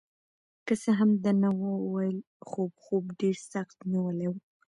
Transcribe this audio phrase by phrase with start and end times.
[0.65, 2.17] که څه هم ده نه وویل
[2.47, 4.33] خو خوب ډېر سخت نیولی و.